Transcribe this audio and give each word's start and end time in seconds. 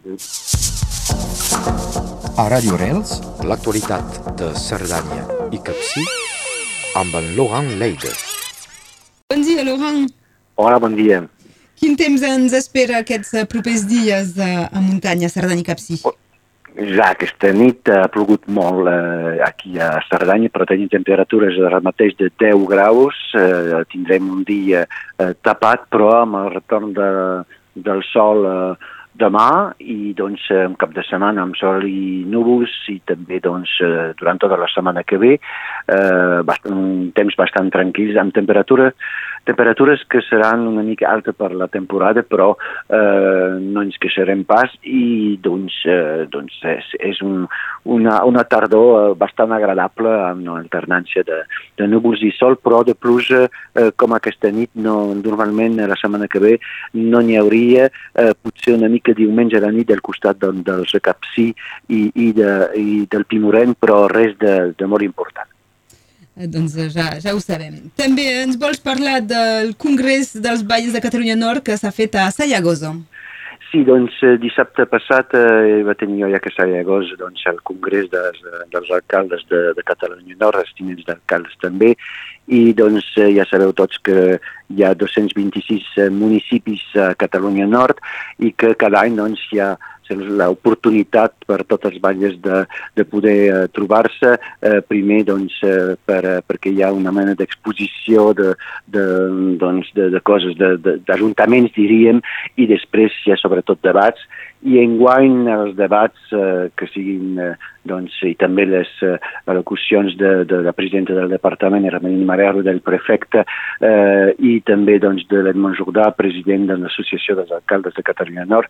A 0.00 0.08
Radio 2.48 2.72
Rels, 2.80 3.20
l'actualitat 3.44 4.32
de 4.40 4.48
Cerdanya 4.56 5.28
i 5.52 5.60
Capcí 5.60 6.00
amb 6.96 7.12
en 7.18 7.26
Laurent 7.36 7.68
Leide. 7.76 8.08
Bon 9.28 9.44
dia, 9.44 9.60
Laurent. 9.60 10.08
Hola, 10.56 10.80
bon 10.80 10.96
dia. 10.96 11.28
Quin 11.76 12.00
temps 12.00 12.24
ens 12.24 12.56
espera 12.56 13.04
aquests 13.04 13.36
eh, 13.42 13.44
propers 13.44 13.84
dies 13.90 14.32
eh, 14.40 14.64
a 14.64 14.80
muntanya, 14.80 15.28
Cerdanya 15.28 15.60
i 15.60 15.68
Capcí? 15.68 16.00
Ja 16.96 17.10
aquesta 17.10 17.50
nit 17.52 17.84
ha 17.92 18.08
plogut 18.08 18.48
molt 18.48 18.88
eh, 18.88 19.44
aquí 19.44 19.76
a 19.76 20.00
Cerdanya, 20.06 20.48
però 20.48 20.64
tenim 20.70 20.88
temperatures 20.88 21.60
ara 21.60 21.84
mateix 21.84 22.16
de 22.16 22.32
10 22.40 22.64
graus. 22.72 23.20
Eh, 23.36 23.84
tindrem 23.92 24.32
un 24.32 24.48
dia 24.48 24.88
eh, 24.88 25.36
tapat, 25.44 25.92
però 25.92 26.22
amb 26.22 26.40
el 26.40 26.48
retorn 26.56 26.96
de, 26.96 27.10
del 27.76 28.00
sol 28.14 28.48
eh, 28.48 28.96
demà 29.18 29.72
i 29.82 30.12
doncs 30.16 30.46
un 30.54 30.76
cap 30.80 30.92
de 30.94 31.02
setmana 31.06 31.42
amb 31.42 31.58
sol 31.58 31.84
i 31.86 32.22
núvols 32.30 32.72
i 32.92 33.00
també 33.08 33.40
doncs 33.42 33.72
eh, 33.84 34.12
durant 34.20 34.38
tota 34.42 34.58
la 34.60 34.68
setmana 34.70 35.02
que 35.02 35.18
ve 35.18 35.32
eh, 35.36 36.38
bastant, 36.46 37.10
temps 37.16 37.36
bastant 37.38 37.72
tranquils 37.74 38.18
amb 38.20 38.34
temperatura 38.36 38.92
temperatures 39.44 40.04
que 40.08 40.20
seran 40.28 40.66
una 40.68 40.82
mica 40.82 41.08
altes 41.10 41.34
per 41.36 41.52
la 41.56 41.68
temporada, 41.68 42.22
però 42.22 42.52
eh, 42.54 43.58
no 43.60 43.82
ens 43.82 43.96
queixarem 44.02 44.44
pas 44.48 44.72
i 44.84 45.38
doncs, 45.42 45.80
eh, 45.88 46.26
doncs 46.30 46.60
és, 46.68 46.90
és 47.10 47.22
un, 47.24 47.46
una, 47.84 48.24
una 48.24 48.44
tardor 48.44 48.88
eh, 49.10 49.14
bastant 49.18 49.52
agradable 49.56 50.12
amb 50.26 50.44
una 50.44 50.58
alternància 50.60 51.24
de, 51.26 51.42
de 51.78 51.88
núvols 51.88 52.22
i 52.26 52.32
sol, 52.36 52.58
però 52.60 52.82
de 52.86 52.94
pluja 52.94 53.46
eh, 53.46 53.90
com 53.96 54.14
aquesta 54.16 54.50
nit 54.54 54.70
no, 54.74 55.14
normalment 55.14 55.78
la 55.80 55.98
setmana 56.00 56.28
que 56.28 56.42
ve 56.42 56.56
no 56.98 57.22
n'hi 57.24 57.38
hauria, 57.40 57.88
eh, 58.14 58.32
potser 58.34 58.76
una 58.76 58.90
mica 58.92 59.14
diumenge 59.16 59.58
a 59.58 59.64
la 59.64 59.72
nit 59.74 59.88
del 59.88 60.04
costat 60.04 60.40
del, 60.42 60.64
del 60.66 60.84
Recapcí 60.90 61.48
i, 61.88 62.02
i, 62.14 62.32
de, 62.36 62.52
i 62.76 63.06
del 63.10 63.24
Pimorent, 63.24 63.76
però 63.80 64.04
res 64.10 64.36
de, 64.40 64.74
de 64.76 64.90
molt 64.90 65.06
important. 65.06 65.48
Eh, 66.40 66.46
doncs 66.46 66.76
eh, 66.76 66.88
ja, 66.88 67.10
ja 67.20 67.34
ho 67.34 67.40
sabem. 67.42 67.90
També 67.98 68.24
ens 68.44 68.58
vols 68.60 68.80
parlar 68.80 69.18
del 69.20 69.74
Congrés 69.80 70.32
dels 70.36 70.62
Valls 70.66 70.94
de 70.94 71.02
Catalunya 71.04 71.36
Nord 71.36 71.66
que 71.66 71.76
s'ha 71.76 71.92
fet 71.92 72.16
a 72.16 72.30
Sayagosa. 72.32 72.94
Sí, 73.70 73.84
doncs 73.86 74.16
dissabte 74.42 74.82
passat 74.90 75.34
eh, 75.38 75.82
va 75.86 75.94
tenir 75.94 76.24
jo 76.24 76.30
ja 76.32 76.40
que 76.42 76.50
Sayagosa 76.50 77.14
doncs, 77.20 77.44
el 77.46 77.60
Congrés 77.62 78.08
dels, 78.10 78.40
dels 78.72 78.90
alcaldes 78.96 79.44
de, 79.46 79.60
de 79.76 79.84
Catalunya 79.86 80.34
Nord, 80.40 80.58
els 80.64 80.72
tinents 80.74 81.06
d'alcaldes 81.06 81.54
també, 81.62 81.92
i 82.50 82.72
doncs 82.74 83.12
ja 83.14 83.46
sabeu 83.46 83.70
tots 83.78 84.00
que 84.02 84.40
hi 84.74 84.82
ha 84.82 84.90
226 84.98 86.10
municipis 86.10 86.82
a 86.98 87.12
Catalunya 87.14 87.68
Nord 87.70 88.02
i 88.42 88.50
que 88.50 88.74
cada 88.74 89.04
any 89.04 89.14
doncs, 89.20 89.46
hi 89.54 89.62
ha 89.62 89.70
l'oportunitat 90.16 91.34
per 91.46 91.62
tots 91.68 91.88
els 91.90 92.00
valles 92.02 92.36
de, 92.44 92.64
de 92.96 93.06
poder 93.08 93.36
uh, 93.50 93.62
trobar-se, 93.74 94.34
uh, 94.36 94.78
primer 94.88 95.22
doncs, 95.28 95.56
uh, 95.66 95.96
per, 96.06 96.20
uh, 96.24 96.36
perquè 96.46 96.72
hi 96.74 96.84
ha 96.84 96.92
una 96.94 97.12
mena 97.14 97.36
d'exposició 97.38 98.30
de, 98.38 98.54
de, 98.86 99.04
doncs, 99.60 99.90
de, 99.96 100.10
de 100.14 100.22
coses, 100.24 100.56
d'ajuntaments 101.08 101.74
diríem, 101.76 102.22
i 102.56 102.68
després 102.70 103.14
hi 103.24 103.34
ha 103.34 103.40
sobretot 103.40 103.82
debats, 103.86 104.22
i 104.68 104.76
enguany 104.82 105.48
els 105.48 105.76
debats 105.78 106.32
uh, 106.36 106.68
que 106.76 106.88
siguin 106.92 107.38
uh, 107.40 107.52
doncs, 107.88 108.18
i 108.28 108.34
també 108.40 108.66
les 108.68 108.90
uh, 109.06 109.16
al·locucions 109.48 110.16
de, 110.20 110.32
de 110.48 110.60
la 110.66 110.74
presidenta 110.76 111.16
del 111.16 111.32
departament, 111.32 111.86
Hermeline 111.88 112.26
Marero, 112.28 112.64
del 112.66 112.82
prefecte, 112.84 113.46
eh, 113.80 114.34
i 114.36 114.58
també 114.66 114.98
doncs, 115.00 115.24
de 115.30 115.40
l'Edmond 115.46 115.78
Jordà, 115.78 116.10
president 116.16 116.68
de 116.68 116.76
l'Associació 116.82 117.38
dels 117.38 117.52
Alcaldes 117.56 117.96
de 117.96 118.04
Catalunya 118.04 118.44
Nord, 118.50 118.68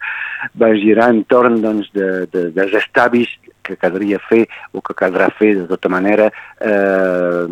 va 0.61 0.71
girar 0.79 1.11
entorn 1.15 1.59
doncs, 1.65 1.91
de, 1.97 2.11
de, 2.31 2.47
dels 2.55 2.77
estabis 2.79 3.33
que 3.71 3.79
caldria 3.81 4.21
fer 4.29 4.43
o 4.75 4.83
que 4.85 4.97
caldrà 4.99 5.31
fer 5.39 5.55
de 5.63 5.67
tota 5.71 5.91
manera 5.93 6.29
eh, 6.31 7.47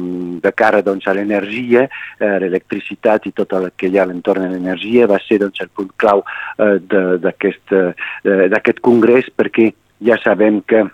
de 0.45 0.53
cara 0.53 0.83
doncs, 0.83 1.07
a 1.07 1.17
l'energia, 1.17 1.87
eh, 2.19 2.37
l'electricitat 2.43 3.31
i 3.31 3.35
tot 3.37 3.55
el 3.59 3.71
que 3.77 3.91
hi 3.91 3.99
ha 3.99 4.07
a 4.07 4.11
l'entorn 4.11 4.47
de 4.47 4.53
l'energia 4.55 5.09
va 5.11 5.21
ser 5.25 5.41
doncs, 5.45 5.63
el 5.65 5.73
punt 5.75 5.93
clau 5.97 6.25
eh, 6.59 6.79
d'aquest 7.25 7.77
eh, 7.79 8.81
congrés 8.83 9.31
perquè 9.35 9.71
ja 10.05 10.19
sabem 10.23 10.63
que 10.63 10.85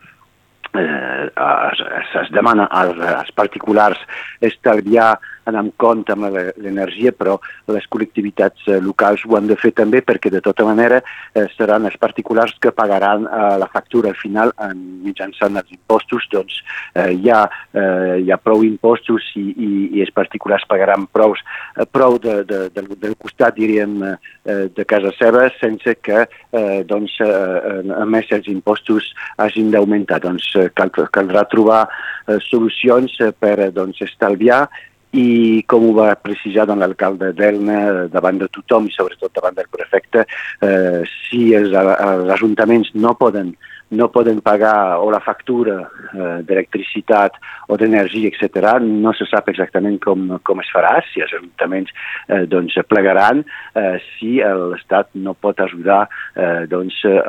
eh, 0.74 1.30
es, 1.30 2.16
es 2.22 2.30
demana 2.32 2.66
als, 2.70 2.98
als 2.98 3.30
particulars 3.32 4.00
estalviar 4.40 5.14
anar 5.44 5.64
amb 5.64 5.74
compte 5.80 6.14
amb 6.14 6.28
l'energia, 6.34 7.12
però 7.12 7.38
les 7.72 7.86
col·lectivitats 7.90 8.68
eh, 8.68 8.80
locals 8.84 9.24
ho 9.26 9.36
han 9.38 9.48
de 9.50 9.56
fer 9.60 9.72
també 9.76 10.02
perquè 10.04 10.32
de 10.32 10.42
tota 10.44 10.66
manera 10.66 11.00
eh, 11.00 11.46
seran 11.56 11.88
els 11.88 11.96
particulars 12.00 12.54
que 12.60 12.72
pagaran 12.74 13.26
eh, 13.26 13.54
la 13.60 13.68
factura 13.72 14.12
al 14.12 14.18
final 14.20 14.52
en, 14.64 14.80
mitjançant 15.04 15.58
els 15.60 15.72
impostos, 15.74 16.26
doncs 16.32 16.60
eh, 16.94 17.10
hi, 17.12 17.30
ha, 17.32 17.42
eh, 17.72 18.20
hi 18.24 18.32
ha 18.32 18.40
prou 18.40 18.64
impostos 18.66 19.30
i, 19.40 19.46
i, 19.52 19.70
i 19.98 20.04
els 20.04 20.14
particulars 20.14 20.66
pagaran 20.70 21.08
prou, 21.12 21.36
eh, 21.36 21.88
prou 21.90 22.18
de, 22.22 22.40
de, 22.48 22.60
de, 22.74 22.86
del 23.02 23.16
costat, 23.20 23.56
diríem, 23.58 24.00
eh, 24.04 24.64
de 24.74 24.84
casa 24.88 25.12
seva 25.18 25.46
sense 25.60 25.96
que 26.04 26.24
eh, 26.24 26.80
doncs, 26.88 27.18
eh, 27.24 27.82
a 27.94 28.04
més 28.08 28.30
els 28.34 28.48
impostos 28.52 29.12
hagin 29.42 29.70
d'augmentar. 29.74 30.20
Doncs 30.24 30.50
eh, 30.60 30.68
cal, 30.76 30.92
caldrà 31.14 31.44
trobar 31.50 31.84
eh, 31.86 32.40
solucions 32.48 33.16
per 33.40 33.70
doncs, 33.74 34.02
estalviar 34.04 34.64
i 35.14 35.62
com 35.70 35.86
ho 35.88 35.92
va 35.96 36.08
precisar 36.18 36.66
doncs, 36.68 36.82
l'alcalde 36.82 37.30
d'Elna 37.38 38.08
davant 38.12 38.40
de 38.40 38.48
tothom 38.54 38.88
i 38.88 38.94
sobretot 38.94 39.32
davant 39.36 39.56
del 39.56 39.70
prefecte, 39.70 40.26
eh, 40.66 41.02
si 41.26 41.46
els, 41.54 41.74
els 41.74 42.34
ajuntaments 42.34 42.90
no 42.98 43.14
poden 43.20 43.54
no 43.90 44.08
poden 44.10 44.40
pagar 44.40 44.98
o 44.98 45.10
la 45.10 45.20
factura 45.20 45.76
eh, 45.84 46.42
d'electricitat 46.46 47.36
o 47.68 47.76
d'energia, 47.76 48.30
etc. 48.30 48.78
No 48.80 49.12
se 49.14 49.26
sap 49.30 49.48
exactament 49.52 50.00
com, 50.02 50.26
com 50.42 50.62
es 50.62 50.70
farà, 50.72 50.96
si 51.10 51.22
els 51.24 51.34
ajuntaments 51.36 51.92
eh, 52.28 52.44
doncs, 52.50 52.76
plegaran, 52.88 53.44
eh, 53.76 53.96
si 54.14 54.36
l'Estat 54.40 55.12
no 55.14 55.34
pot 55.34 55.60
ajudar 55.60 56.04
eh, 56.34 56.64
doncs, 56.70 57.00
eh, 57.08 57.20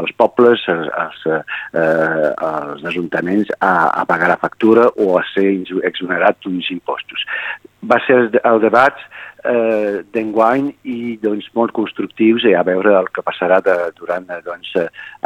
els 0.00 0.12
pobles, 0.18 0.64
els, 0.72 1.22
eh, 1.28 1.40
els 1.76 2.84
ajuntaments 2.92 3.52
a, 3.60 3.72
a 4.02 4.04
pagar 4.08 4.32
la 4.32 4.40
factura 4.40 4.88
o 4.96 5.16
a 5.18 5.24
ser 5.34 5.48
exonerat 5.86 6.42
d'uns 6.44 6.72
impostos. 6.74 7.24
Va 7.88 8.00
ser 8.06 8.24
el 8.42 8.60
debat 8.64 8.98
eh, 9.44 10.04
d'enguany 10.14 10.70
i 10.84 11.16
doncs, 11.22 11.50
molt 11.54 11.74
constructius 11.76 12.46
i 12.48 12.54
a 12.54 12.64
veure 12.66 12.94
el 13.00 13.10
que 13.14 13.24
passarà 13.26 13.60
de, 13.64 13.76
durant 13.98 14.26
doncs, 14.44 14.74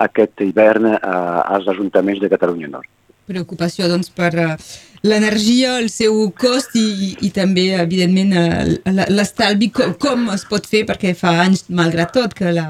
aquest 0.07 0.45
hivern 0.45 0.93
eh, 0.95 0.99
als 1.03 1.69
ajuntaments 1.69 2.21
de 2.23 2.33
Catalunya 2.33 2.73
Nord. 2.73 2.91
Preocupació 3.29 3.87
doncs, 3.89 4.11
per 4.11 4.33
uh, 4.35 4.57
l'energia, 5.03 5.79
el 5.83 5.89
seu 5.91 6.15
cost 6.39 6.77
i, 6.79 7.17
i 7.27 7.31
també, 7.35 7.67
evidentment, 7.83 8.33
uh, 8.39 9.07
l'estalvi, 9.11 9.69
com, 9.75 9.95
com 10.01 10.29
es 10.35 10.45
pot 10.49 10.67
fer, 10.69 10.85
perquè 10.89 11.13
fa 11.19 11.35
anys, 11.43 11.65
malgrat 11.75 12.13
tot, 12.15 12.37
que 12.39 12.53
la, 12.55 12.69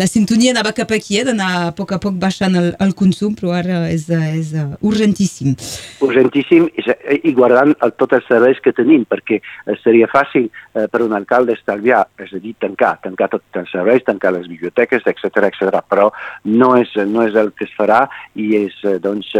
la 0.00 0.08
sintonia 0.10 0.52
anava 0.54 0.74
cap 0.76 0.92
aquí, 0.92 1.16
eh, 1.20 1.24
d'anar 1.28 1.50
a 1.56 1.70
poc 1.76 1.94
a 1.96 2.00
poc 2.02 2.18
baixant 2.20 2.58
el, 2.60 2.70
el 2.84 2.92
consum, 2.98 3.32
però 3.38 3.54
ara 3.56 3.82
és, 3.88 4.04
és 4.10 4.52
uh, 4.60 4.74
urgentíssim. 4.86 5.56
Urgentíssim 6.04 6.68
i, 6.68 6.84
i 7.30 7.34
guardant 7.36 7.72
el, 7.80 7.94
tots 7.96 8.18
els 8.18 8.28
serveis 8.28 8.60
que 8.60 8.74
tenim, 8.76 9.06
perquè 9.08 9.40
seria 9.80 10.08
fàcil 10.12 10.50
eh, 10.50 10.86
per 10.92 11.02
un 11.06 11.16
alcalde 11.16 11.56
estalviar, 11.56 12.04
és 12.20 12.34
a 12.36 12.42
dir, 12.42 12.54
tancar, 12.60 12.96
tancar 13.06 13.30
tots 13.32 13.62
els 13.62 13.72
serveis, 13.72 14.04
tancar 14.04 14.34
les 14.36 14.48
biblioteques, 14.50 15.08
etc 15.08 15.48
etc. 15.48 15.80
però 15.88 16.10
no 16.44 16.74
és, 16.76 16.92
no 17.08 17.24
és 17.24 17.36
el 17.40 17.54
que 17.56 17.64
es 17.68 17.74
farà 17.78 18.04
i 18.36 18.52
és, 18.60 18.76
doncs, 19.00 19.32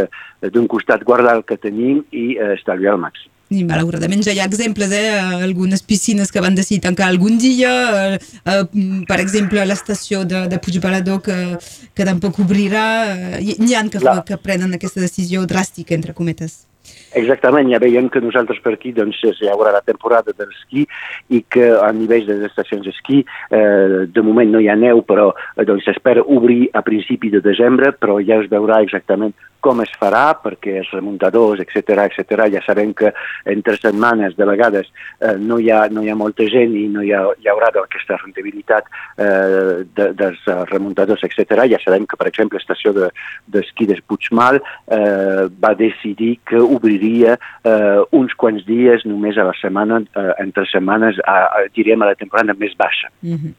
d'un 0.49 0.67
costat 0.71 1.03
guardar 1.05 1.35
el 1.37 1.45
que 1.45 1.59
tenim 1.61 2.01
i 2.17 2.30
eh, 2.39 2.55
estalviar 2.59 2.95
al 2.95 3.03
màxim. 3.03 3.31
I 3.51 3.65
malauradament 3.67 4.23
ja 4.23 4.31
hi 4.31 4.39
ha 4.39 4.47
exemples, 4.47 4.93
eh? 4.95 5.11
algunes 5.43 5.83
piscines 5.83 6.31
que 6.31 6.43
van 6.45 6.55
decidir 6.55 6.85
tancar 6.85 7.09
algun 7.11 7.39
dia, 7.43 7.73
eh, 8.13 8.19
eh, 8.47 8.63
per 9.09 9.19
exemple 9.19 9.65
l'estació 9.67 10.23
de, 10.25 10.45
de 10.53 10.61
Puigbalador 10.63 11.19
que, 11.27 11.39
que 11.91 12.07
tampoc 12.07 12.39
obrirà, 12.47 12.87
eh, 13.11 13.57
n'hi 13.59 13.75
ha 13.75 13.83
que, 13.91 14.05
que 14.29 14.39
prenen 14.39 14.79
aquesta 14.79 15.03
decisió 15.03 15.43
dràstica, 15.51 15.99
entre 15.99 16.15
cometes. 16.15 16.70
Exactament, 17.19 17.71
ja 17.73 17.81
veiem 17.83 18.09
que 18.09 18.23
nosaltres 18.23 18.61
per 18.63 18.77
aquí 18.77 18.93
doncs, 18.95 19.19
hi 19.25 19.49
haurà 19.51 19.73
la 19.75 19.83
temporada 19.83 20.31
de 20.31 20.47
l'esquí 20.47 20.87
i 21.35 21.43
que 21.51 21.73
a 21.75 21.91
nivell 21.93 22.27
de 22.29 22.37
les 22.39 22.51
estacions 22.51 22.87
d'esquí 22.87 23.25
eh, 23.51 24.07
de 24.07 24.23
moment 24.23 24.53
no 24.55 24.63
hi 24.63 24.69
ha 24.71 24.79
neu, 24.79 25.03
però 25.07 25.31
eh, 25.35 25.67
doncs 25.67 25.89
s'espera 25.89 26.23
obrir 26.23 26.69
a 26.73 26.85
principi 26.87 27.33
de 27.35 27.43
desembre, 27.43 27.91
però 27.93 28.21
ja 28.23 28.39
es 28.39 28.51
veurà 28.53 28.79
exactament 28.85 29.35
com 29.61 29.83
es 29.85 29.93
farà, 30.01 30.33
perquè 30.41 30.79
els 30.81 30.91
remuntadors, 30.95 31.61
etc 31.63 32.07
etc 32.07 32.47
ja 32.55 32.63
sabem 32.65 32.95
que 32.97 33.13
entre 33.53 33.77
setmanes 33.77 34.37
de 34.37 34.47
vegades 34.49 34.89
eh, 35.21 35.37
no, 35.39 35.59
hi 35.61 35.71
ha, 35.71 35.83
no 35.93 36.03
hi 36.03 36.11
ha 36.11 36.17
molta 36.17 36.47
gent 36.51 36.75
i 36.77 36.87
no 36.93 37.05
hi, 37.05 37.13
ha, 37.15 37.23
hi 37.39 37.51
haurà 37.53 37.71
aquesta 37.83 38.17
rendibilitat 38.23 38.89
eh, 39.21 39.85
de, 39.85 40.11
dels 40.17 40.47
remuntadors, 40.73 41.23
etc. 41.27 41.67
Ja 41.71 41.81
sabem 41.85 42.07
que, 42.09 42.19
per 42.21 42.31
exemple, 42.31 42.59
l'estació 42.59 42.95
d'esquí 42.97 43.89
de, 43.91 43.99
de 43.99 44.07
Puigmal 44.09 44.61
eh, 44.61 45.47
va 45.61 45.75
decidir 45.79 46.39
que 46.49 46.61
obriria 47.01 47.39
eh, 47.65 48.01
uns 48.13 48.35
quants 48.37 48.65
dies 48.67 49.05
només 49.05 49.39
a 49.39 49.45
la 49.49 49.55
setmana, 49.61 50.01
eh, 50.17 50.33
entre 50.45 50.67
setmanes, 50.71 51.19
a, 51.25 51.39
a, 51.49 51.65
diríem 51.75 52.03
a 52.03 52.13
la 52.13 52.15
temporada 52.15 52.55
més 52.55 52.77
baixa. 52.77 53.09
Mm 53.23 53.37
-hmm. 53.37 53.55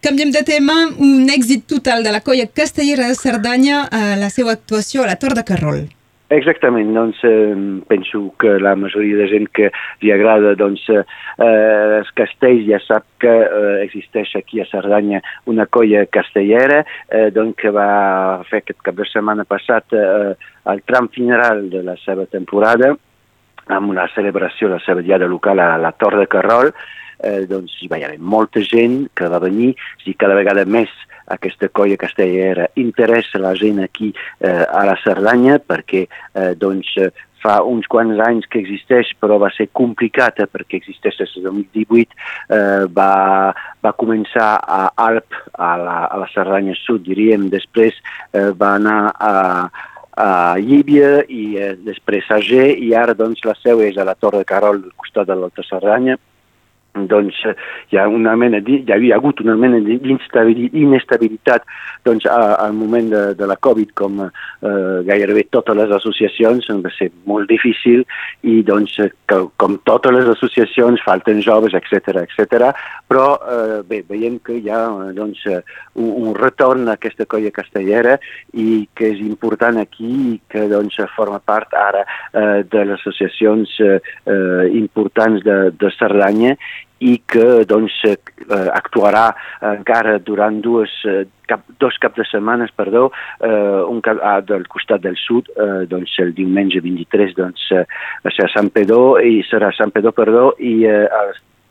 Canviem 0.00 0.30
de 0.30 0.42
tema, 0.42 0.74
un 0.98 1.28
èxit 1.28 1.66
total 1.66 2.04
de 2.04 2.12
la 2.12 2.20
colla 2.20 2.46
castellera 2.46 3.08
de 3.08 3.14
Cerdanya 3.14 3.88
a 3.90 4.16
la 4.16 4.28
seva 4.28 4.52
actuació 4.52 5.02
a 5.02 5.06
la 5.06 5.16
Tor 5.16 5.34
de 5.34 5.44
Carrol. 5.44 5.88
Exactament, 6.32 6.94
doncs 6.96 7.18
eh, 7.28 7.54
penso 7.86 8.32
que 8.40 8.58
la 8.58 8.74
majoria 8.74 9.18
de 9.18 9.26
gent 9.28 9.48
que 9.52 9.68
li 10.00 10.10
agrada 10.10 10.54
doncs, 10.56 10.86
eh, 10.88 11.02
els 11.44 12.10
castells 12.16 12.64
ja 12.64 12.78
sap 12.80 13.04
que 13.20 13.28
eh, 13.44 13.84
existeix 13.84 14.32
aquí 14.40 14.62
a 14.62 14.66
Cerdanya 14.70 15.20
una 15.52 15.66
colla 15.66 16.06
castellera 16.08 16.80
eh, 17.10 17.28
doncs, 17.28 17.58
que 17.60 17.74
va 17.76 18.40
fer 18.48 18.62
aquest 18.62 18.80
cap 18.80 18.96
de 18.96 19.04
setmana 19.10 19.44
passat 19.44 19.92
eh, 19.92 20.32
el 20.72 20.80
tram 20.88 21.10
final 21.12 21.68
de 21.68 21.84
la 21.84 21.98
seva 22.06 22.24
temporada 22.24 22.94
amb 23.68 23.92
una 23.92 24.08
celebració 24.16 24.68
de 24.68 24.78
la 24.78 24.84
seva 24.84 25.04
diada 25.04 25.28
local 25.28 25.60
a 25.60 25.74
la 25.80 25.92
Tor 25.92 26.16
de 26.20 26.26
Carrol, 26.28 26.72
eh, 27.20 27.44
doncs 27.50 27.76
hi 27.80 27.90
va 27.90 28.00
haver 28.02 28.18
molta 28.18 28.62
gent 28.64 29.08
que 29.14 29.28
va 29.28 29.42
venir, 29.42 29.74
i 30.04 30.14
cada 30.18 30.38
vegada 30.38 30.64
més 30.64 30.90
aquesta 31.26 31.70
colla 31.72 31.96
castellera 31.96 32.68
interessa 32.76 33.40
la 33.40 33.54
gent 33.56 33.80
aquí 33.82 34.12
eh, 34.40 34.64
a 34.64 34.84
la 34.84 34.96
Cerdanya 35.00 35.58
perquè 35.58 36.04
eh, 36.04 36.52
doncs, 36.60 36.92
fa 37.44 37.58
uns 37.68 37.86
quants 37.92 38.20
anys 38.24 38.46
que 38.48 38.60
existeix, 38.62 39.10
però 39.20 39.36
va 39.42 39.50
ser 39.52 39.68
complicat 39.76 40.40
eh, 40.40 40.48
perquè 40.48 40.80
existeix 40.80 41.18
des 41.20 41.34
del 41.36 41.50
2018, 41.50 42.16
eh, 42.56 42.84
va, 42.96 43.52
va 43.84 43.96
començar 44.00 44.54
a 44.60 44.86
Alp, 45.06 45.36
a 45.52 45.74
la, 45.80 45.98
a 46.08 46.20
la 46.22 46.28
Cerdanya 46.32 46.76
Sud, 46.80 47.04
diríem, 47.04 47.50
després 47.52 47.96
eh, 48.32 48.50
va 48.56 48.74
anar 48.80 49.00
a, 49.12 49.32
a 50.16 50.28
Llíbia 50.60 51.18
i 51.28 51.44
eh, 51.60 51.74
després 51.84 52.30
a 52.32 52.40
G 52.44 52.70
i 52.86 52.94
ara 52.96 53.16
doncs 53.18 53.44
la 53.44 53.56
seu 53.60 53.84
és 53.84 53.98
a 53.98 54.08
la 54.08 54.16
Torre 54.16 54.44
de 54.44 54.48
Carol 54.48 54.80
al 54.80 54.96
costat 54.96 55.28
de 55.28 55.36
l'Alta 55.36 55.66
Cerdanya 55.68 56.16
doncs 56.94 57.34
hi 57.90 57.98
ha 57.98 58.06
una 58.08 58.36
mena 58.36 58.60
hi 58.64 58.84
havia 58.92 59.16
hagut 59.16 59.40
una 59.42 59.56
mena 59.58 59.80
d'inestabilitat 59.82 61.64
doncs, 62.04 62.26
al 62.28 62.72
moment 62.76 63.08
de, 63.10 63.22
de 63.34 63.46
la 63.48 63.56
Covid, 63.56 63.90
com 63.96 64.20
eh, 64.24 64.30
gairebé 65.08 65.46
totes 65.50 65.76
les 65.76 65.90
associacions, 65.96 66.68
va 66.84 66.92
ser 66.94 67.10
molt 67.26 67.48
difícil 67.50 68.04
i 68.42 68.60
doncs, 68.66 68.98
que, 69.28 69.38
com 69.60 69.78
totes 69.88 70.12
les 70.14 70.28
associacions, 70.34 71.02
falten 71.04 71.40
joves, 71.44 71.74
etc 71.74 72.22
etc. 72.24 72.70
però 73.08 73.26
eh, 73.40 73.80
bé, 73.88 74.02
veiem 74.08 74.38
que 74.44 74.58
hi 74.60 74.70
ha 74.70 74.82
doncs, 75.16 75.42
un, 75.94 76.10
un 76.28 76.34
retorn 76.36 76.88
a 76.88 76.98
aquesta 76.98 77.26
colla 77.26 77.52
castellera 77.54 78.18
i 78.52 78.84
que 78.94 79.10
és 79.14 79.22
important 79.24 79.80
aquí 79.80 80.12
i 80.34 80.38
que 80.50 80.68
doncs, 80.70 81.00
forma 81.16 81.40
part 81.40 81.74
ara 81.74 82.04
eh, 82.04 82.62
de 82.70 82.84
les 82.84 83.00
associacions 83.00 83.72
eh, 83.80 83.98
importants 84.76 85.42
de, 85.44 85.58
de 85.78 85.90
Cerdanya 85.98 86.54
i 87.00 87.16
que 87.26 87.64
doncs, 87.68 87.96
eh, 88.06 88.16
actuarà 88.72 89.28
encara 89.74 90.18
durant 90.18 90.60
dues, 90.62 90.92
eh, 91.08 91.24
cap, 91.48 91.64
dos 91.80 91.98
caps 92.00 92.20
de 92.22 92.26
setmanes 92.28 92.70
perdó, 92.76 93.10
eh, 93.40 93.82
un 93.88 94.00
cap, 94.00 94.20
ah, 94.22 94.40
del 94.40 94.66
costat 94.68 95.02
del 95.02 95.16
sud, 95.16 95.50
eh, 95.56 95.86
doncs 95.90 96.14
el 96.24 96.34
diumenge 96.34 96.80
23 96.80 97.34
doncs, 97.34 97.66
eh, 97.72 97.84
serà 98.30 98.48
Sant 98.52 98.70
Pedó 98.70 99.18
i 99.18 99.42
serà 99.50 99.72
Sant 99.76 99.90
Pedó 99.90 100.12
perdó, 100.12 100.54
i 100.58 100.84
eh, 100.86 101.08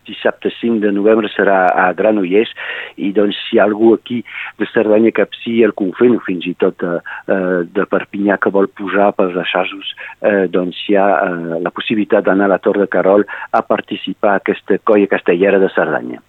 dissabte 0.08 0.52
5 0.60 0.82
de 0.84 0.92
novembre 0.96 1.30
serà 1.34 1.68
a 1.86 1.92
Granollers 1.98 2.52
i 2.98 3.12
doncs 3.16 3.38
si 3.48 3.58
hi 3.58 3.62
ha 3.62 3.68
algú 3.68 3.94
aquí 3.96 4.22
de 4.60 4.68
Cerdanya 4.74 5.14
Capcí, 5.16 5.62
el 5.64 5.76
Confent 5.78 6.20
fins 6.28 6.48
i 6.50 6.56
tot 6.60 6.84
eh, 6.84 6.98
eh, 7.28 7.64
de 7.78 7.88
Perpinyà 7.90 8.40
que 8.42 8.54
vol 8.54 8.70
posar 8.78 9.12
pels 9.18 9.38
assajos, 9.46 9.96
eh, 10.22 10.46
doncs 10.52 10.84
hi 10.88 11.00
ha 11.00 11.08
eh, 11.30 11.64
la 11.64 11.74
possibilitat 11.74 12.28
d'anar 12.28 12.50
a 12.50 12.56
la 12.56 12.62
Tor 12.64 12.82
de 12.84 12.90
Carol 12.92 13.26
a 13.52 13.64
participar 13.66 14.36
a 14.36 14.44
aquesta 14.44 14.80
colla 14.84 15.10
castellera 15.12 15.62
de 15.62 15.72
Cerdanya. 15.74 16.22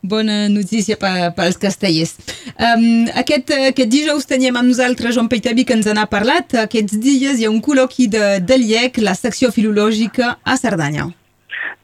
Bona 0.00 0.48
notícia 0.48 0.94
pels 1.34 1.58
castellers. 1.58 2.14
Um, 2.54 3.08
aquest, 3.18 3.50
aquest 3.50 3.90
dijous 3.90 4.28
teníem 4.30 4.56
amb 4.56 4.70
nosaltres 4.70 5.16
Joan 5.16 5.26
Peitavi 5.28 5.64
que 5.66 5.74
ens 5.74 5.90
n'ha 5.90 6.06
parlat. 6.06 6.54
Aquests 6.68 7.00
dies 7.02 7.40
hi 7.40 7.48
ha 7.48 7.50
un 7.50 7.58
col·loqui 7.58 8.06
de, 8.06 8.38
de 8.38 8.60
l'IEC, 8.60 9.02
la 9.02 9.16
secció 9.18 9.50
filològica 9.50 10.36
a 10.44 10.56
Cerdanya. 10.60 11.10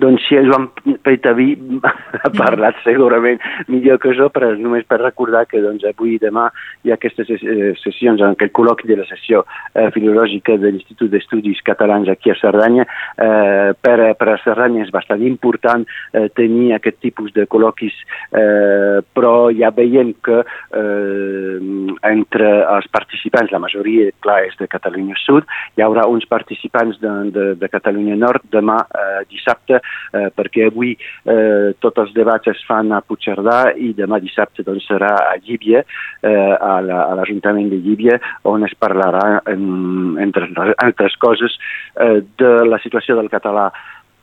Doncs 0.02 0.24
si 0.26 0.34
el 0.34 0.48
Joan 0.50 0.68
Peitaví 1.06 1.52
ha 2.24 2.30
parlat 2.34 2.78
segurament 2.82 3.38
millor 3.70 4.00
que 4.02 4.14
jo, 4.18 4.26
però 4.34 4.50
només 4.58 4.86
per 4.90 4.98
recordar 5.00 5.44
que 5.46 5.62
doncs, 5.62 5.84
avui 5.86 6.16
i 6.16 6.22
demà 6.22 6.48
hi 6.82 6.90
ha 6.90 6.96
aquestes 6.98 7.30
eh, 7.36 7.72
sessions, 7.78 8.22
en 8.22 8.34
aquest 8.34 8.54
col·loqui 8.56 8.90
de 8.90 8.98
la 8.98 9.06
sessió 9.06 9.44
eh, 9.46 9.86
filològica 9.94 10.56
de 10.58 10.72
l'Institut 10.72 11.12
d'Estudis 11.12 11.62
Catalans 11.66 12.10
aquí 12.10 12.32
a 12.32 12.38
Cerdanya. 12.40 12.88
Eh, 13.14 13.70
per, 13.78 13.98
per 14.18 14.28
a 14.32 14.38
Cerdanya 14.42 14.82
és 14.84 14.90
bastant 14.94 15.22
important 15.22 15.86
eh, 15.86 16.26
tenir 16.34 16.72
aquest 16.74 16.98
tipus 17.04 17.30
de 17.36 17.46
col·loquis, 17.50 17.94
eh, 18.34 18.98
però 19.14 19.34
ja 19.54 19.70
veiem 19.74 20.14
que 20.26 20.40
eh, 20.42 21.56
entre 22.10 22.50
els 22.74 22.90
participants, 22.90 23.54
la 23.54 23.62
majoria, 23.62 24.10
clar, 24.24 24.40
és 24.48 24.58
de 24.58 24.68
Catalunya 24.70 25.14
Sud, 25.22 25.46
hi 25.78 25.86
haurà 25.86 26.08
uns 26.10 26.26
participants 26.26 26.98
de, 27.02 27.14
de, 27.34 27.48
de 27.60 27.70
Catalunya 27.70 28.18
Nord 28.18 28.50
demà 28.50 28.80
eh, 28.90 29.22
dissabte 29.30 29.83
eh, 30.12 30.28
perquè 30.34 30.68
avui 30.68 30.94
eh, 30.94 31.74
tots 31.78 32.04
els 32.04 32.14
debats 32.16 32.50
es 32.52 32.62
fan 32.68 32.92
a 32.92 33.02
Puigcerdà 33.04 33.74
i 33.76 33.92
demà 33.96 34.20
dissabte 34.22 34.64
doncs, 34.66 34.86
serà 34.88 35.14
a 35.30 35.34
Llíbia, 35.42 35.84
eh, 36.22 36.54
a 36.54 36.78
l'Ajuntament 36.84 37.70
la, 37.70 37.76
de 37.76 37.82
Llíbia, 37.84 38.20
on 38.50 38.66
es 38.66 38.76
parlarà, 38.78 39.40
en, 39.50 40.16
entre 40.22 40.50
altres 40.76 41.16
coses, 41.22 41.58
eh, 42.00 42.22
de 42.38 42.54
la 42.68 42.80
situació 42.82 43.18
del 43.18 43.32
català 43.32 43.70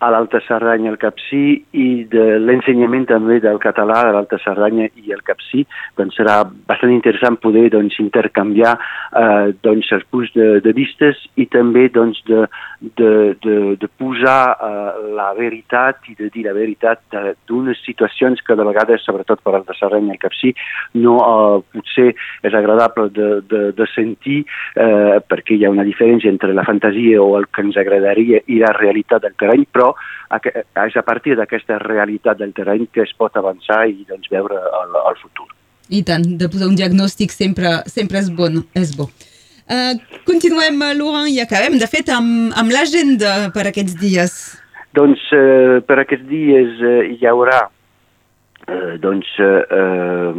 a 0.01 0.09
l'Alta 0.09 0.41
Cerdanya 0.41 0.89
el 0.89 0.97
Capcí 0.97 1.61
i 1.77 1.87
de 2.09 2.39
l'ensenyament 2.41 3.05
també 3.09 3.37
del 3.43 3.59
català 3.61 3.99
a 4.01 4.13
l'Alta 4.15 4.39
Cerdanya 4.41 4.87
i 4.97 5.13
el 5.13 5.21
Capcí, 5.25 5.61
doncs 5.99 6.17
serà 6.17 6.39
bastant 6.67 6.93
interessant 6.93 7.37
poder 7.43 7.67
doncs, 7.73 7.99
intercanviar 8.01 8.73
eh, 8.77 9.53
doncs, 9.61 9.91
els 9.93 10.07
punts 10.09 10.33
de, 10.33 10.47
de 10.65 10.73
vistes 10.73 11.19
i 11.37 11.45
també 11.53 11.85
doncs, 11.93 12.23
de, 12.25 12.47
de, 12.97 13.11
de, 13.45 13.57
de 13.77 13.89
posar 14.01 14.39
eh, 14.57 15.11
la 15.19 15.29
veritat 15.37 16.09
i 16.09 16.17
de 16.17 16.31
dir 16.33 16.47
la 16.47 16.55
veritat 16.57 17.05
d'unes 17.47 17.77
situacions 17.85 18.41
que 18.41 18.57
de 18.57 18.65
vegades, 18.65 19.05
sobretot 19.05 19.45
per 19.45 19.53
l'Alta 19.53 19.77
Cerdanya 19.77 20.15
i 20.15 20.17
el 20.17 20.23
Capcí, 20.25 20.55
no 20.97 21.19
eh, 21.21 21.61
potser 21.75 22.09
és 22.41 22.57
agradable 22.57 23.11
de, 23.13 23.29
de, 23.45 23.63
de 23.77 23.89
sentir 23.93 24.41
eh, 24.41 25.21
perquè 25.21 25.59
hi 25.59 25.67
ha 25.67 25.73
una 25.73 25.85
diferència 25.85 26.33
entre 26.33 26.57
la 26.57 26.65
fantasia 26.65 27.21
o 27.21 27.35
el 27.37 27.51
que 27.53 27.67
ens 27.67 27.77
agradaria 27.77 28.41
i 28.49 28.57
la 28.65 28.73
realitat 28.81 29.27
del 29.27 29.37
terreny, 29.37 29.69
però 29.69 29.90
és 30.37 30.95
a 30.97 31.03
partir 31.07 31.35
d'aquesta 31.39 31.79
realitat 31.83 32.39
del 32.39 32.53
terreny 32.57 32.87
que 32.93 33.03
es 33.05 33.13
pot 33.17 33.35
avançar 33.37 33.83
i 33.89 34.05
doncs, 34.09 34.29
veure 34.31 34.59
el, 34.81 34.95
el 35.01 35.19
futur. 35.21 35.49
I 35.91 36.03
tant, 36.07 36.23
de 36.39 36.47
posar 36.51 36.69
un 36.71 36.77
diagnòstic 36.79 37.33
sempre, 37.35 37.81
sempre 37.91 38.21
és, 38.21 38.31
bon, 38.31 38.61
és 38.77 38.95
bo. 38.95 39.09
Uh, 39.71 39.95
continuem, 40.27 40.79
Laurent, 40.97 41.29
i 41.31 41.39
acabem, 41.43 41.77
de 41.79 41.87
fet, 41.87 42.09
amb, 42.11 42.51
amb 42.59 42.73
l'agenda 42.73 43.51
per 43.55 43.67
aquests 43.69 43.95
dies. 43.99 44.39
Doncs 44.95 45.21
uh, 45.35 45.79
per 45.87 46.01
aquests 46.03 46.27
dies 46.31 46.81
uh, 46.83 46.97
hi 47.11 47.27
haurà 47.27 47.61
eh, 48.67 48.97
doncs 48.99 49.27
eh, 49.39 50.33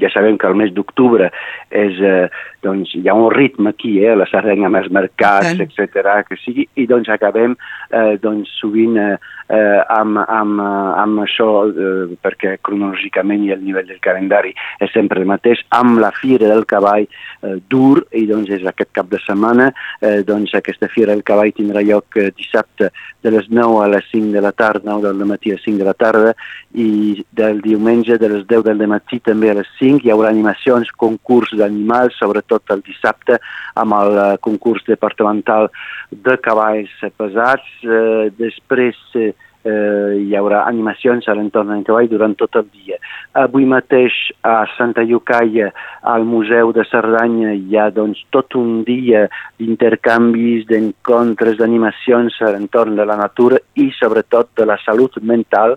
ja 0.00 0.10
sabem 0.12 0.38
que 0.38 0.48
el 0.48 0.56
mes 0.58 0.72
d'octubre 0.74 1.30
és, 1.70 2.00
eh, 2.00 2.28
doncs 2.62 2.94
hi 2.94 3.08
ha 3.08 3.14
un 3.14 3.30
ritme 3.32 3.70
aquí, 3.70 3.98
eh, 4.04 4.14
la 4.16 4.26
Sardenya 4.30 4.68
amb 4.68 4.80
els 4.80 4.90
mercats, 4.92 5.58
etc 5.60 6.24
que 6.28 6.38
sigui, 6.44 6.66
i 6.74 6.86
doncs 6.86 7.08
acabem 7.08 7.56
eh, 7.90 8.16
doncs 8.22 8.50
sovint 8.60 8.98
eh, 9.00 9.16
eh, 9.50 9.80
amb, 9.88 10.20
amb, 10.26 10.60
amb 10.60 11.22
això, 11.24 11.48
eh, 11.68 12.16
perquè 12.22 12.56
cronològicament 12.62 13.46
i 13.46 13.54
el 13.54 13.64
nivell 13.64 13.88
del 13.88 14.00
calendari 14.02 14.52
és 14.80 14.92
sempre 14.94 15.20
el 15.20 15.28
mateix, 15.28 15.62
amb 15.76 16.00
la 16.02 16.12
Fira 16.16 16.50
del 16.50 16.66
Cavall 16.70 17.06
eh, 17.06 17.56
dur, 17.70 18.04
i 18.12 18.26
doncs 18.30 18.52
és 18.58 18.66
aquest 18.66 18.92
cap 18.96 19.10
de 19.10 19.20
setmana, 19.24 19.70
eh, 20.00 20.20
doncs 20.26 20.54
aquesta 20.58 20.90
Fira 20.92 21.14
del 21.14 21.24
Cavall 21.26 21.54
tindrà 21.56 21.82
lloc 21.86 22.20
eh, 22.20 22.30
dissabte 22.36 22.90
de 23.22 23.34
les 23.34 23.48
9 23.50 23.84
a 23.84 23.88
les 23.96 24.06
5 24.12 24.32
de 24.32 24.44
la 24.44 24.52
tarda, 24.52 24.92
9 24.92 25.12
del 25.12 25.28
matí 25.28 25.52
a 25.52 25.58
5 25.60 25.78
de 25.78 25.88
la 25.88 25.94
tarda, 25.94 26.34
i 26.74 27.24
del 27.32 27.60
diumenge 27.64 28.18
de 28.18 28.28
les 28.36 28.46
10 28.46 28.64
del 28.68 28.86
matí 28.88 29.20
també 29.24 29.50
a 29.50 29.58
les 29.60 29.69
5 29.78 30.04
hi 30.04 30.12
haurà 30.12 30.30
animacions, 30.32 30.90
concurs 31.00 31.52
d'animals, 31.56 32.18
sobretot 32.18 32.74
el 32.74 32.82
dissabte 32.86 33.38
amb 33.80 33.96
el 33.98 34.18
eh, 34.18 34.26
concurs 34.44 34.84
departamental 34.88 35.70
de 36.10 36.36
cavalls 36.42 36.92
pesats. 37.16 37.70
Eh, 37.84 38.28
després 38.38 38.98
eh, 39.14 39.32
eh, 39.64 40.20
hi 40.20 40.36
haurà 40.38 40.64
animacions 40.68 41.28
a 41.28 41.36
l'entorn 41.36 41.74
del 41.74 41.84
cavall 41.86 42.10
durant 42.10 42.36
tot 42.38 42.60
el 42.60 42.68
dia. 42.72 43.00
Avui 43.32 43.62
mateix 43.62 44.10
a 44.42 44.64
Santa 44.74 45.04
Llucaia, 45.06 45.68
al 46.02 46.24
Museu 46.26 46.72
de 46.74 46.82
Cerdanya, 46.90 47.52
hi 47.54 47.76
ha 47.78 47.86
doncs, 47.94 48.24
tot 48.34 48.56
un 48.58 48.82
dia 48.82 49.28
d'intercanvis, 49.60 50.66
d'encontres, 50.66 51.54
d'animacions 51.60 52.40
a 52.42 52.50
l'entorn 52.50 52.98
de 52.98 53.06
la 53.06 53.14
natura 53.20 53.60
i 53.78 53.92
sobretot 53.94 54.50
de 54.58 54.66
la 54.66 54.80
salut 54.82 55.20
mental 55.22 55.76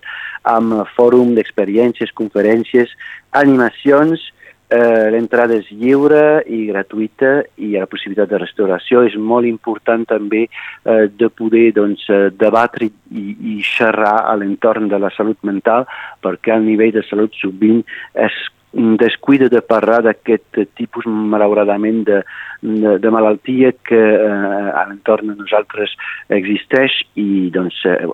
amb 0.49 0.81
fòrum 0.97 1.35
d'experiències, 1.37 2.15
conferències, 2.17 2.89
animacions 3.37 4.31
Eh, 4.69 5.09
L'entrada 5.13 5.57
és 5.59 5.67
lliure 5.75 6.41
i 6.49 6.63
gratuïta 6.69 7.33
i 7.61 7.73
la 7.75 7.87
possibilitat 7.89 8.31
de 8.31 8.39
restauració. 8.41 9.03
És 9.05 9.17
molt 9.19 9.45
important 9.49 10.05
també 10.09 10.45
eh, 10.47 11.05
de 11.11 11.29
poder 11.29 11.67
doncs, 11.75 12.07
eh, 12.09 12.31
debatre 12.39 12.87
i, 12.87 13.25
i 13.53 13.59
xerrar 13.67 14.23
a 14.31 14.35
l'entorn 14.39 14.89
de 14.89 14.99
la 14.99 15.11
salut 15.17 15.37
mental 15.43 15.85
perquè 16.23 16.55
el 16.55 16.65
nivell 16.65 16.93
de 16.95 17.03
salut 17.09 17.35
sovint 17.37 17.83
és 18.15 18.39
descuida 18.73 19.49
de 19.49 19.61
parlar 19.61 20.01
d'aquest 20.01 20.57
tipus, 20.77 21.05
malauradament, 21.05 22.01
de, 22.07 22.21
de, 22.61 22.97
de 22.99 23.11
malaltia 23.13 23.73
que 23.85 23.99
eh, 23.99 24.69
a 24.73 24.85
l'entorn 24.89 25.29
de 25.29 25.35
nosaltres 25.37 25.93
existeix 26.33 26.95
i 27.19 27.51
doncs 27.53 27.83
eh, 27.85 28.07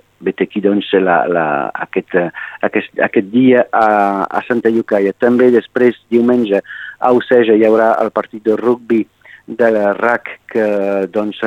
aquí 0.43 0.59
doncs, 0.59 0.91
la, 0.99 1.21
la, 1.31 1.45
aquest, 1.87 2.17
aquest, 2.67 2.99
aquest 2.99 3.31
dia 3.31 3.63
a, 3.71 4.25
a 4.27 4.43
Santa 4.47 4.69
Llucaia. 4.69 5.15
També 5.15 5.47
després, 5.51 5.95
diumenge, 6.11 6.59
a 6.99 7.13
Oceja 7.15 7.55
hi 7.55 7.63
haurà 7.63 7.93
el 8.03 8.11
partit 8.11 8.43
de 8.43 8.57
rugbi 8.59 9.05
de 9.49 9.71
la 9.71 9.93
RAC 9.93 10.35
que 10.51 10.65
doncs, 11.09 11.39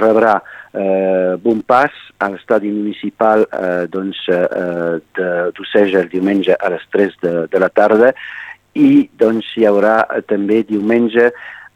rebrà 0.00 0.38
eh, 0.74 1.36
Bonpas 1.42 1.92
a 2.18 2.30
l'estadi 2.32 2.72
municipal 2.72 3.44
eh, 3.46 3.84
doncs, 3.90 4.24
eh, 4.32 4.96
d'Oceja 5.54 6.02
el 6.02 6.10
diumenge 6.10 6.56
a 6.56 6.72
les 6.74 6.88
3 6.90 7.20
de, 7.22 7.34
de 7.52 7.62
la 7.62 7.70
tarda 7.70 8.14
i 8.74 9.08
doncs, 9.18 9.52
hi 9.56 9.66
haurà 9.68 10.02
també 10.28 10.62
diumenge 10.68 11.30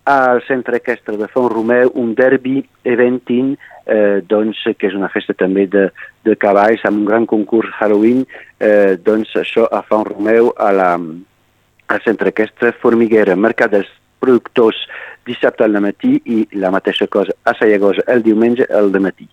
al 0.08 0.40
centre 0.46 0.78
equestre 0.80 1.18
de 1.20 1.28
Font 1.28 1.50
Romeu 1.52 1.90
un 2.00 2.14
derbi 2.16 2.62
eventin 2.84 3.52
eh, 3.84 4.20
doncs, 4.24 4.62
que 4.78 4.88
és 4.88 4.96
una 4.96 5.10
festa 5.12 5.36
també 5.36 5.66
de, 5.68 5.88
de 6.24 6.36
cavalls 6.40 6.84
amb 6.88 7.02
un 7.02 7.08
gran 7.10 7.26
concurs 7.28 7.72
Halloween 7.78 8.24
eh, 8.24 8.96
doncs 9.04 9.36
això 9.36 9.68
a 9.68 9.82
Font 9.84 10.08
Romeu 10.08 10.52
a 10.56 10.72
la, 10.72 10.90
al 10.96 12.02
centre 12.06 12.32
equestre 12.32 12.72
Formiguera, 12.80 13.36
mercades 13.36 13.90
productors 14.18 14.80
dissabte 15.28 15.64
al 15.64 15.76
matí 15.84 16.16
i 16.24 16.40
la 16.56 16.72
mateixa 16.74 17.06
cosa 17.06 17.36
a 17.44 17.54
Sallagosa 17.58 18.06
el 18.08 18.24
diumenge 18.24 18.66
al 18.72 18.90
matí 19.00 19.28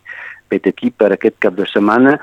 vet 0.55 0.71
aquí 0.71 0.91
per 0.91 1.11
aquest 1.13 1.37
cap 1.43 1.57
de 1.59 1.67
setmana 1.69 2.15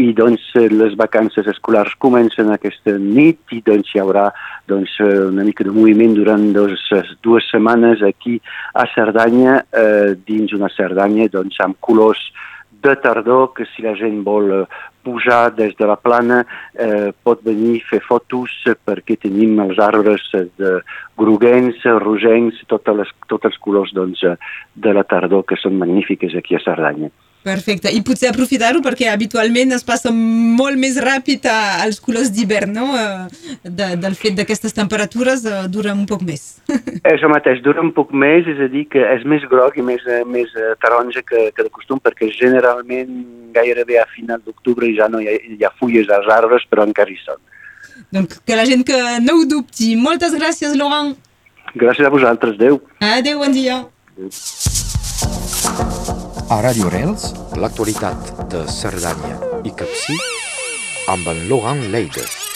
i 0.00 0.10
doncs 0.16 0.44
les 0.72 0.94
vacances 1.00 1.48
escolars 1.50 1.96
comencen 1.98 2.52
aquesta 2.52 2.96
nit 3.00 3.56
i 3.56 3.62
doncs 3.66 3.94
hi 3.94 4.02
haurà 4.02 4.28
doncs, 4.70 4.98
una 5.00 5.44
mica 5.46 5.66
de 5.66 5.74
moviment 5.74 6.14
durant 6.14 6.50
dos, 6.54 6.86
dues 7.24 7.48
setmanes 7.50 8.04
aquí 8.06 8.38
a 8.74 8.86
Cerdanya 8.94 9.62
eh, 9.72 10.14
dins 10.26 10.54
una 10.56 10.70
Cerdanya 10.76 11.28
doncs, 11.32 11.58
amb 11.64 11.80
colors 11.80 12.22
de 12.80 12.94
tardor 12.96 13.52
que 13.52 13.66
si 13.74 13.82
la 13.84 13.94
gent 13.98 14.22
vol 14.24 14.52
eh, 14.62 14.64
pujar 15.04 15.50
des 15.56 15.74
de 15.76 15.86
la 15.88 15.96
plana 15.96 16.42
eh, 16.74 17.12
pot 17.24 17.42
venir 17.44 17.80
fer 17.88 18.00
fotos 18.04 18.52
perquè 18.86 19.16
tenim 19.20 19.58
els 19.64 19.80
arbres 19.80 20.26
de 20.32 20.76
groguencs, 21.20 21.84
rogencs, 22.04 22.62
tots 22.68 22.94
les, 23.00 23.12
tots 23.28 23.50
els 23.50 23.58
colors 23.64 23.92
doncs, 23.96 24.24
de 24.74 24.94
la 24.96 25.04
tardor 25.04 25.44
que 25.48 25.60
són 25.60 25.80
magnífiques 25.80 26.36
aquí 26.36 26.56
a 26.56 26.64
Cerdanya. 26.64 27.10
Perfecte, 27.40 27.88
i 27.88 28.02
potser 28.04 28.28
aprofitar-ho 28.28 28.82
perquè 28.84 29.06
habitualment 29.08 29.72
es 29.72 29.80
passa 29.86 30.10
molt 30.12 30.76
més 30.76 30.98
ràpid 31.00 31.46
als 31.48 31.96
colors 32.04 32.28
d'hivern, 32.36 32.74
no? 32.76 32.92
Eh, 32.92 33.64
de, 33.64 33.96
del 34.02 34.16
fet 34.18 34.36
d'aquestes 34.36 34.76
temperatures 34.76 35.46
uh, 35.48 35.64
dura 35.72 35.94
un 35.96 36.04
poc 36.10 36.20
més. 36.28 36.60
Això 37.12 37.30
mateix, 37.32 37.62
dura 37.64 37.80
un 37.80 37.94
poc 37.96 38.12
més, 38.12 38.44
és 38.44 38.60
a 38.60 38.68
dir, 38.68 38.84
que 38.92 39.00
és 39.16 39.24
més 39.24 39.40
groc 39.48 39.80
i 39.80 39.86
més, 39.86 40.04
més 40.28 40.52
taronja 40.84 41.24
que, 41.24 41.48
que 41.56 41.64
de 41.64 41.72
costum, 41.72 41.96
perquè 42.04 42.28
generalment 42.36 43.24
gairebé 43.56 43.96
a 44.02 44.04
final 44.12 44.44
d'octubre 44.44 44.92
ja 44.92 45.08
no 45.08 45.24
hi 45.24 45.32
ha, 45.32 45.38
hi 45.40 45.64
ha 45.64 45.72
fulles 45.80 46.12
als 46.12 46.28
arbres, 46.36 46.68
però 46.68 46.84
encara 46.84 47.08
hi 47.08 47.16
són. 47.24 47.40
Donc, 48.12 48.36
que 48.44 48.52
la 48.58 48.68
gent 48.68 48.84
que 48.84 49.00
no 49.24 49.40
ho 49.40 49.48
dubti. 49.48 49.96
Moltes 49.96 50.36
gràcies, 50.36 50.76
Laurent. 50.76 51.16
Gràcies 51.72 52.04
a 52.04 52.12
vosaltres, 52.12 52.60
adeu. 52.60 52.84
Adeu, 53.00 53.40
bon 53.40 53.56
dia. 53.56 53.88
Adeu. 54.20 56.28
A 56.50 56.56
Radio 56.60 56.88
Rels, 56.90 57.28
l'actualitat 57.62 58.32
de 58.50 58.64
Cerdanya 58.66 59.36
i 59.62 59.70
Capcí 59.70 60.18
amb 61.14 61.30
en 61.30 61.46
Laurent 61.46 61.86
Leides. 61.94 62.49